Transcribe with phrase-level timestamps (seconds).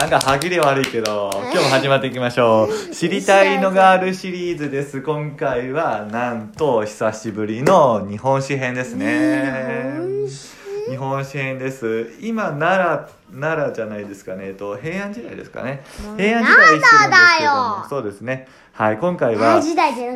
[0.00, 2.70] なんか歯切れ悪いけど、今日も始まっていきましょう。
[2.90, 5.02] 知りたいのがあるシリーズです。
[5.02, 10.00] 今回は、なんと、久しぶりの日本史編ですね。
[10.88, 12.12] 日本史編です。
[12.20, 14.46] 今、奈良、奈良じゃないですかね。
[14.46, 15.82] えっと、平安時代ですかね。
[16.16, 18.46] 平安時代一緒なんですけどそうですね。
[18.72, 19.60] はい、今回は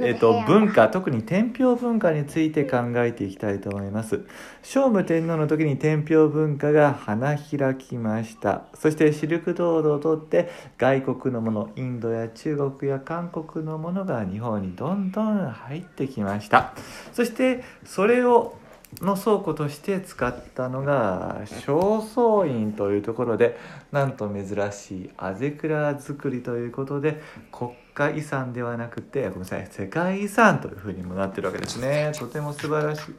[0.03, 4.21] えっと、文化特に天平文化について考えていきたいと思います
[4.63, 16.73] 聖武天皇の時に天平文化が花開きましたそしてシルクロードを通って外国のものインドや中国や韓国のものが日本にどんどん入ってきました
[17.13, 18.57] そしてそれを
[19.01, 23.59] の倉庫として使ったのが正倉院というところで
[23.93, 27.21] なんと珍しいあぜ蔵作りということで
[27.53, 32.13] 国家遺産ではなくてごめんなさい世界遺産というふうにもなってるわけですね。
[32.19, 33.15] とても素晴らしい。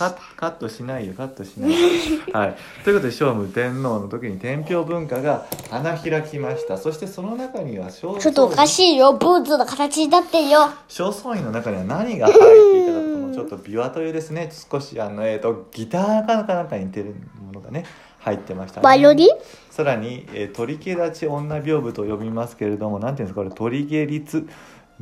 [0.00, 1.76] カカットしないよカットしないよ。
[2.32, 2.56] はい。
[2.84, 6.78] ということで聖武天皇の時に天平文化が花開きました。
[6.78, 9.12] そしてその中には正ちょっとおかしいよ。
[9.12, 10.70] ブーツの形になってるよ。
[10.88, 17.14] 正倉院の中には何が入っていたかとちょっと琵琶というですね少しあの、えー、とギターかなんかに似てる
[17.44, 17.84] ものがね
[18.18, 18.84] 入ってましたね。
[18.84, 19.28] バイオリン？
[19.70, 24.48] さらに、えー、鳥毛立ち女屏風と呼びますけれどもなんていうんですかこれ鳥毛立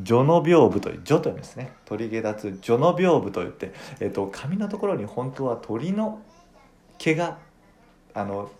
[0.04, 1.72] 序の屏風という序というんですね。
[1.84, 6.22] 鳥毛立つ序の屏風といって、えー、と髪のところに本当は鳥の
[6.98, 7.38] 毛が
[8.14, 8.50] あの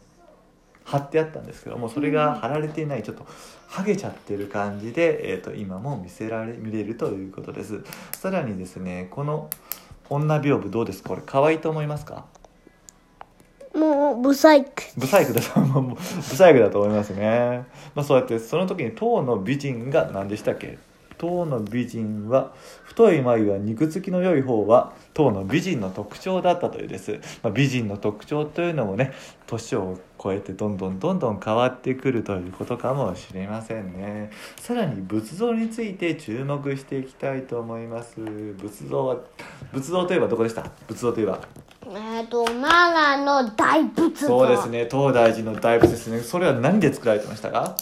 [0.88, 3.26] 貼ってあったんですけどもそれが貼られていないちょっと
[3.66, 7.82] ハゲちゃってる感じで、えー、と今も見せられ見れるということです。
[8.12, 9.50] さらにですねこの
[10.08, 11.02] 女屏風どうです？
[11.02, 12.24] かこれ可愛いと思いますか？
[13.74, 14.82] もう、ブサイク。
[14.96, 15.94] ブサイクだと思う。
[15.94, 20.78] ブサイクだと思いますね、まあ、そうやってその時に唐の美人が何でしたっけ？
[21.18, 22.52] 唐の美人は
[22.84, 29.12] 太い眉は肉付きの良い方は唐の美人の特徴だったというです、まあ、美人の特徴というのもね
[29.46, 34.30] 年を超えてどんどんどんどん変わってくるということかもしれませんね。
[34.56, 38.20] さらに仏像について注目していきたいと思います。
[38.20, 39.16] 仏像は
[39.72, 40.64] 仏像といえばどこでした？
[40.86, 41.40] 仏像といえば。
[41.90, 44.26] えっと、奈良の大仏像。
[44.26, 44.68] そうです。
[44.68, 44.88] ね。
[44.90, 46.20] 東大寺の大仏ですね。
[46.20, 47.76] それは何で作られてましたか？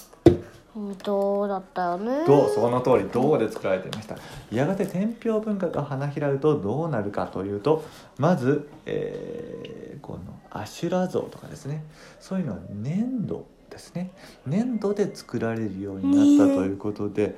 [1.05, 2.25] どうだったよね。
[2.27, 4.17] 銅その通り銅で作られていました。
[4.51, 7.85] やがて天平文化が花開くとどうなるかというと
[8.19, 11.85] まず、えーこのアシュラ像とかですね。
[12.21, 14.13] そういうのは粘土ですね。
[14.47, 17.37] 粘土で作られるようになったということで、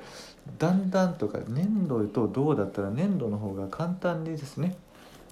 [0.59, 4.77] だんだんとか粘土と銅だったら粘土の方が簡単にですね、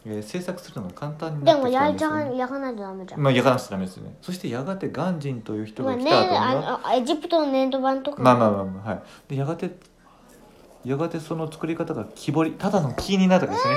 [0.08, 3.20] えー制作するのが簡単になでも、ってきたんですよ、焼いちゃねん、焼かないとダメじゃん。
[3.22, 4.18] まあ、やかなくちゃダメですよね。
[4.22, 8.22] そしてやがて鑑真という人が来た後には、あのエジプトの粘土板とか。
[8.22, 9.02] まあまあまあまあはい。
[9.30, 9.72] でやがて
[10.86, 13.76] やがてその作り方が木彫りただの木になったわけですね。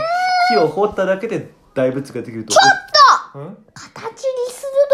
[0.51, 2.53] 木を掘っただけで大仏ができると。
[2.53, 4.23] ちょっと、うん、形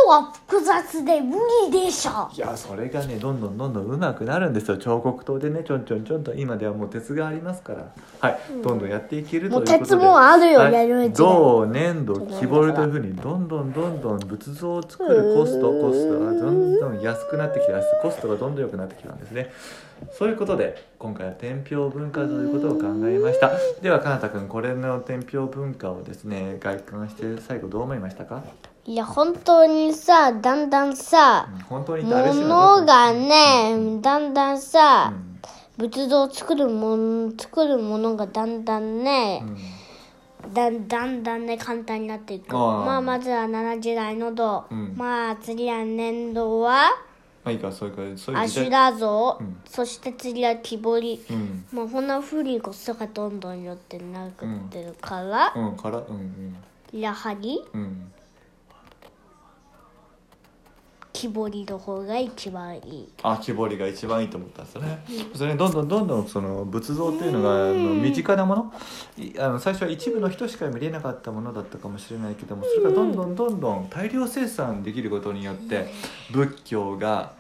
[0.07, 1.37] は複雑で無
[1.71, 2.31] 理でしょ。
[2.35, 4.79] いやそれがねどんどんどんどん上手くなるんですよ。
[4.79, 6.35] 彫刻刀でねちょんちょんちょんと。
[6.35, 7.93] 今ではもう鉄がありますから。
[8.21, 9.79] はい、どんどんやっていけるということで。
[9.79, 11.17] 鉄もあるよはいやるうちで。
[11.17, 17.73] 銅粘土木彫りというふうにどんどんどんどん仏像を作るコストコストがどんどん安くなってきて
[18.03, 19.53] コストがどんどん良くなってきたんですね。
[20.13, 23.51] そういうことで今回は天平文化ということを考えました。
[23.81, 28.45] ではかなたくんこれの天平文化をですね外観して最後どう思いましたか、
[28.89, 35.89] いや、本当にさ、だんだんさう、ん本も物がね、だんだんさ、うん。
[35.89, 39.43] 仏像を作るもん、作るものがだんだんね、
[40.45, 40.55] うん。
[40.55, 42.55] だんだんだんね、簡単になっていく。
[42.57, 44.65] まあ、まずは奈良時代の銅。
[44.71, 44.95] うん。
[44.97, 46.91] まあ、次は粘土は、
[47.43, 48.93] まあいいかそういうかそういうアシュ時代。
[48.93, 49.57] ラ像、うん。
[49.69, 51.25] そして次は木彫り。
[51.29, 51.65] うん。
[51.73, 55.77] まあ、こんな風にコストがどんどんよってなくってるから、うん。
[55.77, 56.57] からうん
[56.93, 58.13] やはりうんうん
[61.17, 63.09] 木彫りの方が一番いい。
[63.23, 65.05] あ木彫りが一番いいと思ったんですよね、
[65.35, 68.73] それにどんどんどんどんその仏像っていうのがあの身近なもの。
[69.17, 75.91] いあの最初は一部の人しか見れなかったものだったかもしれないけどもそれがどんどんどんどん大量生産できることによって
[76.31, 77.33] 仏教が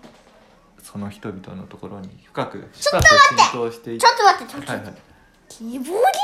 [0.82, 4.86] その人々のところに深く深く浸透していっちょっと待って、ちょっと待って。
[4.88, 5.02] はいはい。
[5.48, 6.14] 木彫りも焼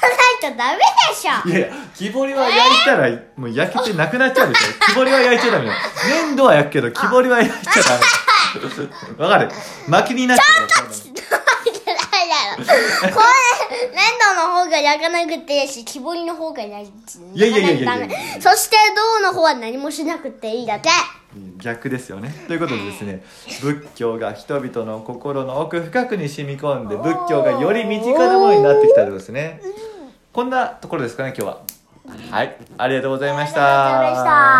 [0.00, 1.48] かないとダメでしょ。
[1.48, 4.74] いやいや木彫りは焼いたらもう焼けてなくなっちゃうんですよ。
[4.88, 5.72] 木彫りは焼いちゃダメよ。
[6.26, 8.04] 粘土は焼くけど木彫りは焼いちゃダメ。
[9.24, 9.48] わかる？
[9.88, 10.68] 薪になっちゃう。
[12.54, 13.12] これ、
[13.90, 16.92] 粘土の方が焼かなくていいし、木彫りの方が焼い
[17.34, 17.74] いやいやいやいやいや。
[17.74, 18.40] いとダメ。
[18.40, 20.90] そして銅の方は何もしなくていいだけ。
[21.58, 22.34] 逆ですよね。
[22.46, 23.24] ということでですね
[23.62, 29.62] 仏教が人々の心の奥深くに染み込んで仏教がより身近なものになってきたということですね
[30.32, 31.60] こんなところですかね今日は。
[32.30, 32.56] はい。
[32.78, 33.98] ありがとうございました。
[33.98, 34.52] ありがとうございました